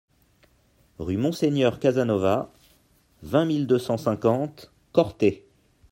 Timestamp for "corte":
4.93-5.25